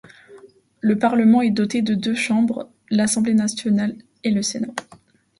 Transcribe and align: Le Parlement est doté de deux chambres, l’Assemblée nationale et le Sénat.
Le 0.79 0.97
Parlement 0.97 1.43
est 1.43 1.51
doté 1.51 1.83
de 1.83 1.93
deux 1.93 2.15
chambres, 2.15 2.71
l’Assemblée 2.89 3.35
nationale 3.35 3.95
et 4.23 4.31
le 4.31 4.41
Sénat. 4.41 4.73